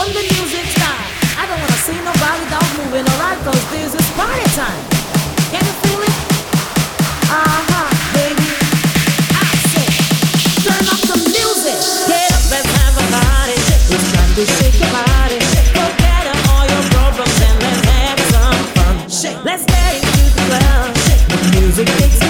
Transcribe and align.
when 0.00 0.16
the 0.16 0.24
music 0.32 0.64
starts. 0.72 1.12
I 1.36 1.44
don't 1.44 1.60
wanna 1.60 1.80
see 1.84 1.98
nobody 2.00 2.44
down 2.48 2.64
moving 2.80 3.04
alright, 3.04 3.36
cause 3.44 3.60
this 3.68 3.92
is 3.92 4.06
party 4.16 4.48
time. 4.56 4.80
Can 5.52 5.60
you 5.60 5.76
feel 5.84 6.00
it? 6.08 6.16
Uh-huh, 7.28 7.88
baby. 8.16 8.48
I 9.36 9.50
say, 9.72 9.88
turn 10.64 10.84
up 10.88 11.00
the 11.04 11.18
music. 11.28 11.76
Get 12.08 12.32
up, 12.32 12.44
let's 12.48 12.70
have 12.80 12.96
a 12.96 13.04
party. 13.12 13.60
It's 13.92 14.08
time 14.16 14.32
to 14.40 14.44
shake 14.56 14.80
your 14.80 14.88
body. 14.88 15.36
Forget 15.76 16.24
all 16.48 16.64
your 16.64 16.84
problems 16.96 17.36
and 17.44 17.56
let's 17.60 17.82
have 17.92 18.20
some 18.32 18.60
fun. 18.76 18.94
Let's 19.44 19.64
get 19.68 20.00
into 20.00 20.24
the 20.24 20.44
club. 20.48 20.96
The 21.28 21.38
music 21.60 21.88
takes 22.00 22.29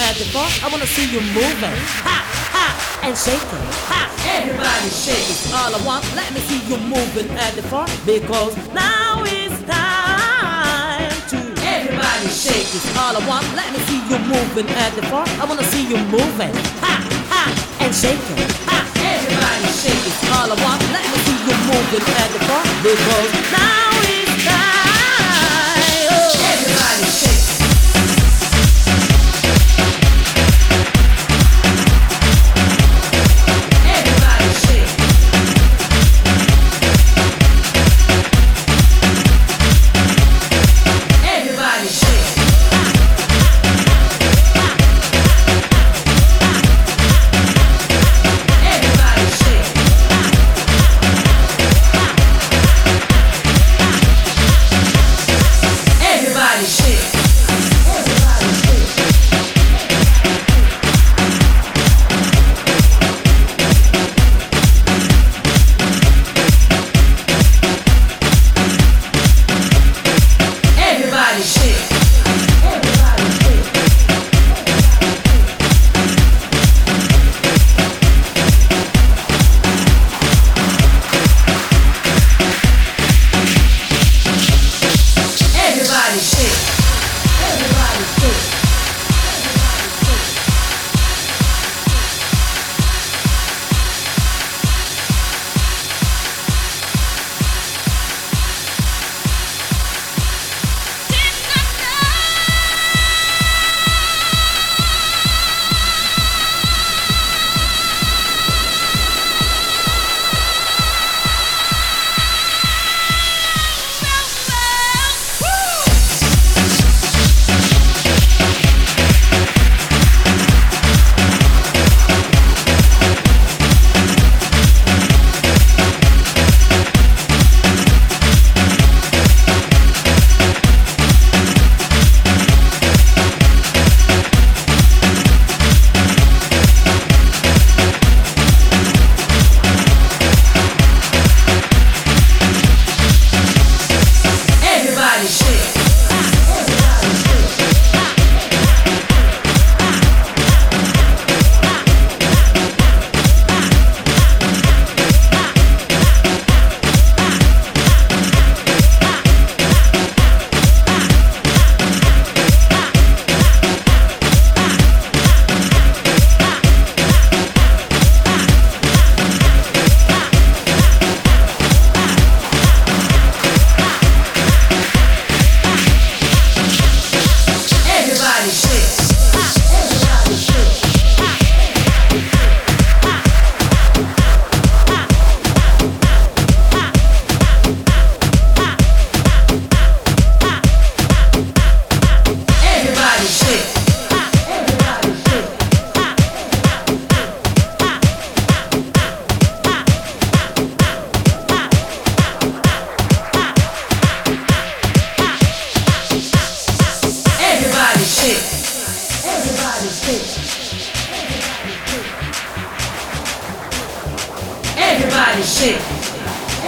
at 0.00 0.16
the 0.16 0.24
bar. 0.32 0.48
I 0.64 0.68
wanna 0.72 0.86
see 0.86 1.04
you 1.12 1.20
moving. 1.36 1.76
Ha, 2.08 2.18
ha, 2.56 2.66
and 3.04 3.12
shaking. 3.12 3.64
Ha, 3.92 4.08
everybody 4.24 4.88
shake. 4.88 5.28
All 5.52 5.76
I 5.76 5.80
want, 5.84 6.04
let 6.16 6.32
me 6.32 6.40
see 6.48 6.60
you 6.64 6.78
moving 6.88 7.28
at 7.36 7.52
the 7.52 7.62
bar. 7.68 7.84
Because 8.08 8.56
now 8.72 9.20
it's 9.28 9.60
time 9.68 11.12
to 11.32 11.38
everybody 11.60 12.28
shake. 12.32 12.64
All 12.96 13.12
I 13.12 13.22
want, 13.28 13.44
let 13.52 13.68
me 13.76 13.80
see 13.84 14.00
you 14.08 14.18
moving 14.24 14.68
at 14.72 14.92
the 14.96 15.04
bar. 15.12 15.28
I 15.36 15.44
wanna 15.44 15.66
see 15.68 15.84
you 15.84 16.00
moving. 16.08 16.54
Ha, 16.80 16.94
ha, 17.28 17.42
and 17.84 17.92
shaking. 17.92 18.40
Ha, 18.64 18.78
everybody 18.96 19.68
shake. 19.84 20.00
All 20.32 20.48
I 20.48 20.56
want, 20.64 20.80
let 20.96 21.04
me 21.12 21.18
see 21.28 21.38
you 21.44 21.56
moving 21.68 22.04
at 22.24 22.28
the 22.32 22.40
bar. 22.48 22.64
Because 22.80 23.30
now 23.52 23.83